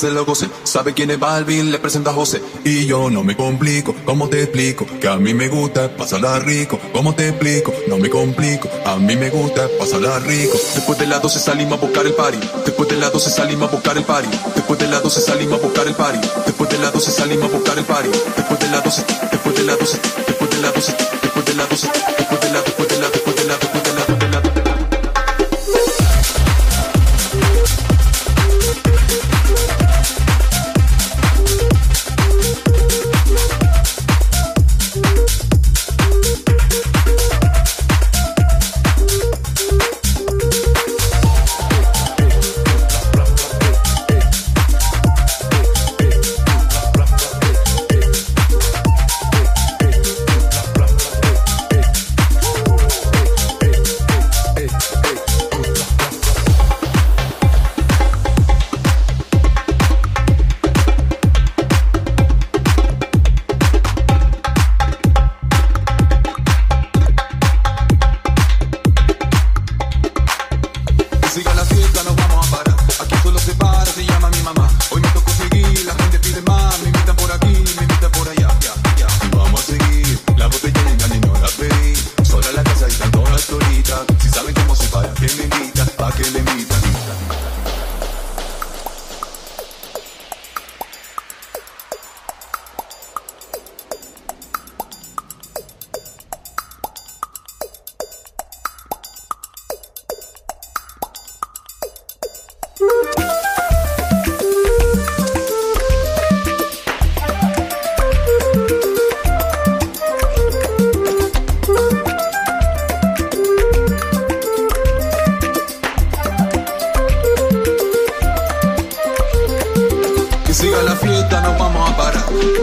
Se 0.00 0.10
lo 0.10 0.24
gocen. 0.24 0.50
Sabe 0.64 0.94
quién 0.94 1.10
es 1.10 1.20
Balvin, 1.20 1.70
le 1.70 1.78
presenta 1.78 2.10
a 2.10 2.14
José. 2.14 2.40
Y 2.64 2.86
yo 2.86 3.10
no 3.10 3.22
me 3.22 3.36
complico, 3.36 3.94
¿cómo 4.06 4.28
te 4.28 4.42
explico? 4.42 4.86
Que 4.98 5.08
a 5.08 5.16
mí 5.16 5.34
me 5.34 5.48
gusta 5.48 5.94
pasarla 5.94 6.38
rico. 6.38 6.78
¿Cómo 6.94 7.14
te 7.14 7.28
explico? 7.28 7.72
No 7.86 7.98
me 7.98 8.08
complico, 8.08 8.68
a 8.86 8.96
mí 8.96 9.14
me 9.16 9.28
gusta 9.28 9.68
pasarla 9.78 10.18
rico. 10.20 10.56
Después 10.74 10.98
de 10.98 11.06
las 11.06 11.20
12 11.20 11.38
salimos 11.38 11.78
a 11.78 11.82
buscar 11.82 12.06
el 12.06 12.14
party. 12.14 12.38
Después 12.64 12.88
de 12.88 12.96
las 12.96 13.12
12 13.12 13.30
salimos 13.30 13.68
a 13.68 13.72
buscar 13.72 13.98
el 13.98 14.04
party. 14.04 14.28
Después 14.54 14.80
de 14.80 14.88
las 14.88 15.02
12 15.02 15.20
salimos 15.20 15.60
a 15.60 15.62
buscar 15.62 15.86
el 15.86 15.94
party. 15.94 16.28
Después 16.46 16.70
de 16.70 16.78
las 16.78 16.92
12 16.94 17.10
salimos 17.10 17.50
a 17.50 17.54
buscar 17.54 17.78
el 17.78 17.84
party. 17.84 18.08
Después 18.36 18.60
de 18.60 18.68
las 18.68 18.82
12, 18.82 19.04
después 19.30 19.54
de 19.54 19.64
las 19.64 19.78
12, 19.78 19.98
después 20.26 20.50
de 20.50 20.62
las 20.62 20.74
12, 20.74 20.96
después 21.22 21.44
de 21.44 21.54
las 21.54 21.68
12, 21.68 21.90
después 22.16 22.40
de 22.40 22.50
las, 22.52 22.64
después 22.64 22.88
de 22.88 22.98
las, 22.98 23.12
después 23.12 23.36
de 23.36 23.44
las, 23.44 23.60
después 23.60 23.79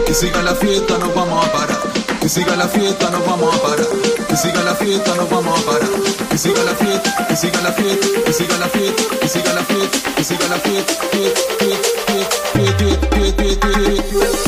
Que 0.08 0.14
siga 0.14 0.40
la 0.42 0.54
fiesta, 0.54 0.96
nos 0.96 1.14
vamos 1.14 1.44
a 1.44 1.52
parar. 1.52 1.82
Que 2.18 2.30
siga 2.30 2.56
la 2.56 2.66
fiesta, 2.66 3.10
nos 3.10 3.26
vamos 3.26 3.54
a 3.54 3.60
parar. 3.60 3.86
Que 4.26 4.36
siga 4.38 4.62
la 4.62 4.74
fiesta, 4.74 5.14
nos 5.14 5.28
vamos 5.28 5.60
a 5.60 5.66
parar. 5.66 5.88
Que 6.30 6.38
siga 6.38 6.64
la 6.64 6.74
fiesta, 6.74 7.26
que 7.28 7.36
siga 7.36 7.60
la 7.60 7.72
fiesta, 7.72 8.06
que 8.24 8.32
siga 8.32 8.56
la 8.56 8.68
fiesta, 8.68 9.02
que 9.20 9.28
siga 9.28 9.52
la 9.52 9.62
fiesta, 9.64 10.14
que 10.16 10.24
siga 10.24 10.48
la 10.48 10.56
fiesta, 10.56 10.94
fiesta, 11.10 11.40
fiesta, 11.58 11.88
fiesta, 12.08 12.38
fiesta, 12.54 13.16
fiesta, 13.16 13.68
fiesta, 13.68 14.02
fiesta. 14.08 14.47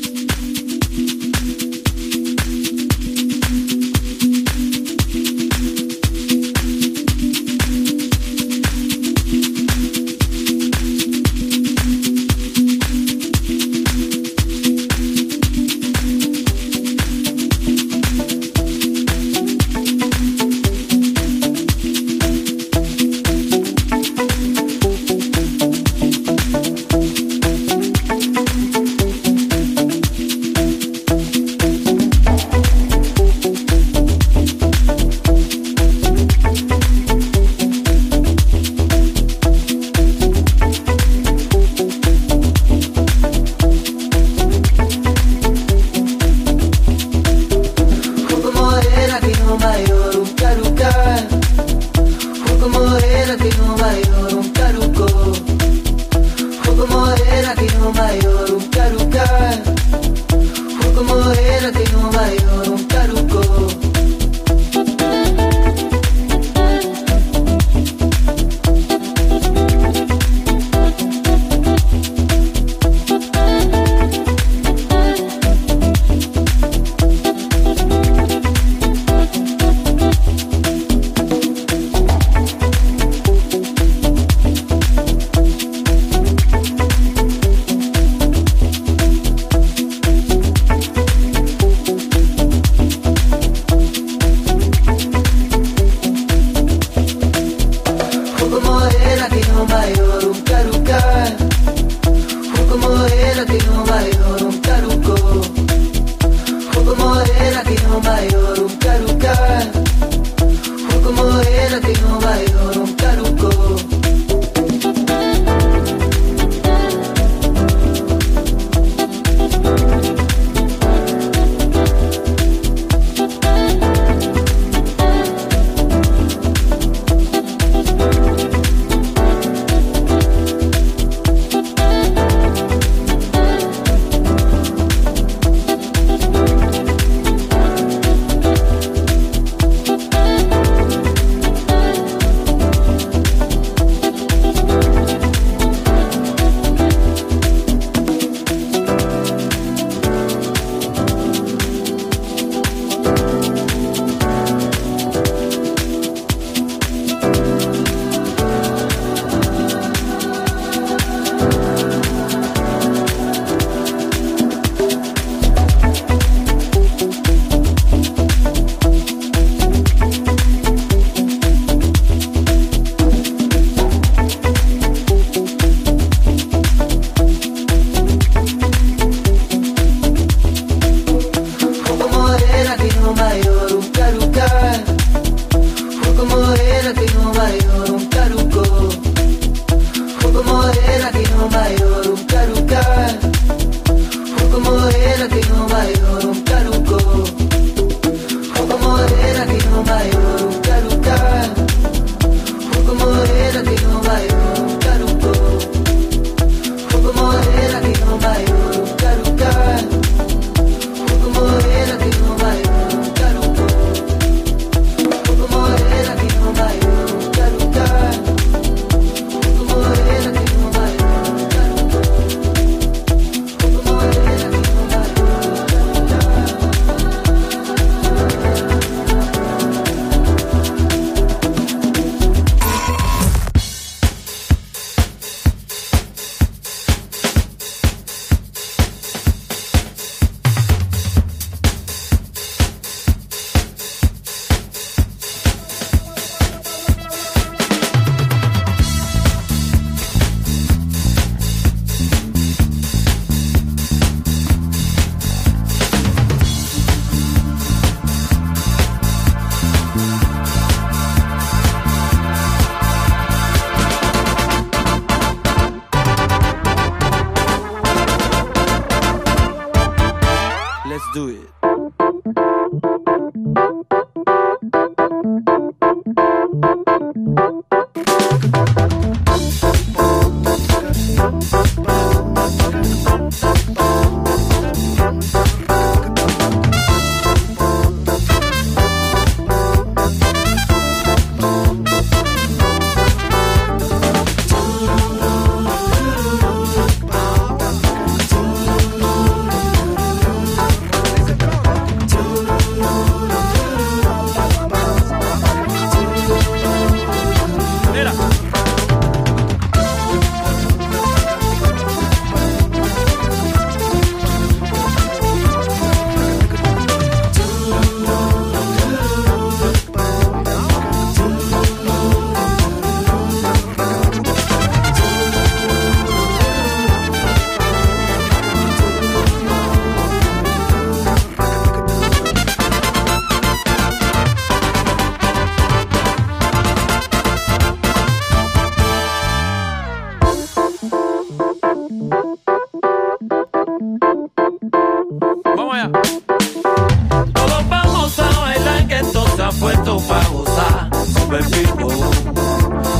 super 351.31 351.49
people, 351.49 351.89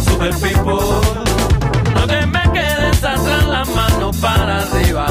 super 0.08 0.32
people. 0.40 0.80
No 1.96 2.08
te 2.08 2.26
me 2.28 2.44
quedes 2.54 3.04
atrás 3.04 3.46
la 3.46 3.66
mano 3.66 4.12
para 4.22 4.60
arriba. 4.62 5.11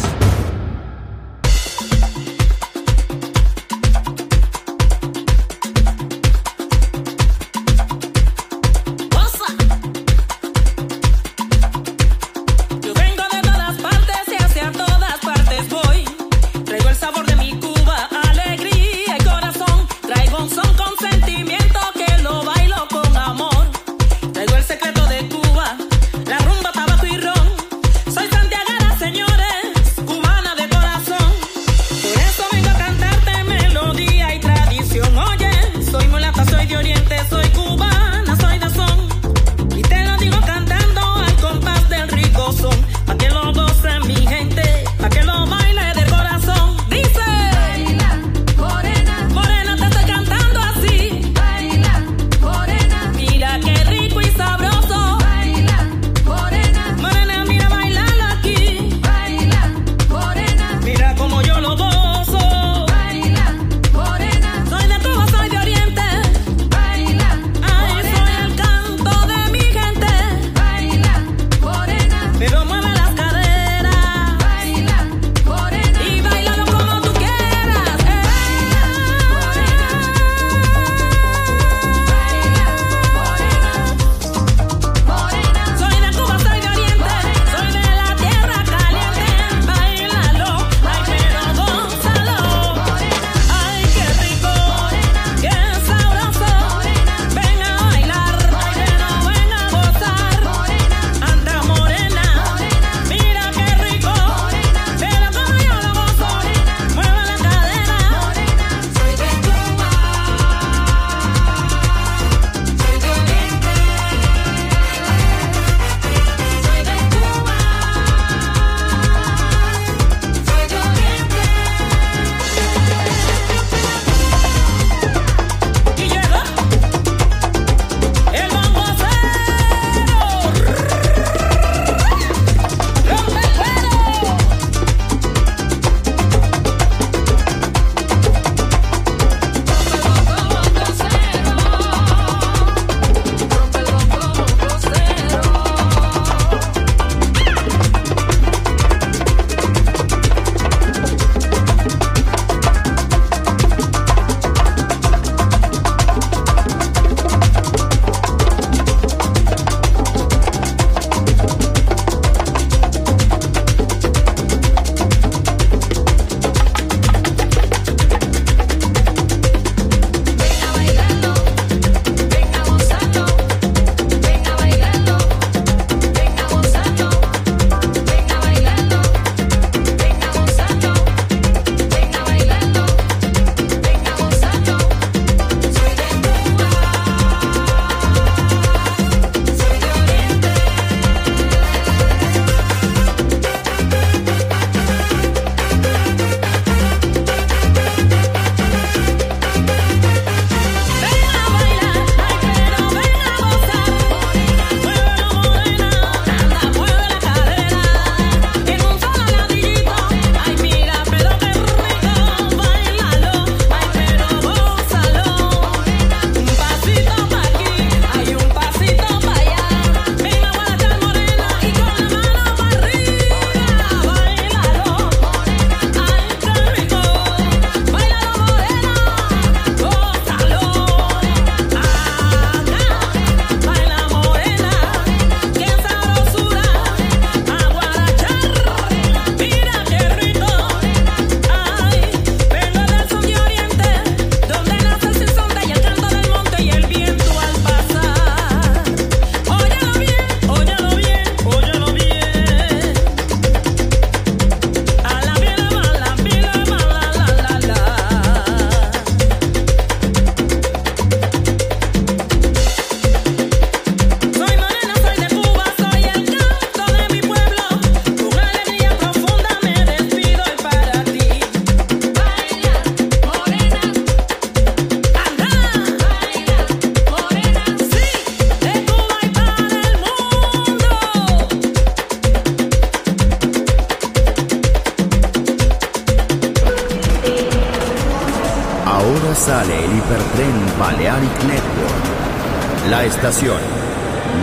Estación 293.21 293.59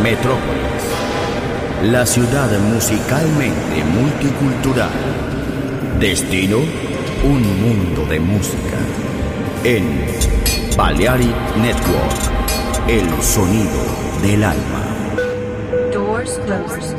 Metrópolis. 0.05 0.85
La 1.83 2.07
ciudad 2.07 2.49
musicalmente 2.61 3.83
multicultural. 3.93 4.93
Destino, 5.99 6.59
un 7.24 7.43
mundo 7.61 8.07
de 8.09 8.20
música. 8.20 8.79
En 9.64 10.07
Balearic 10.76 11.57
Network, 11.57 12.87
el 12.87 13.20
sonido 13.20 13.83
del 14.22 14.45
alma. 14.45 14.85
Doors 15.93 16.39
closed. 16.47 16.98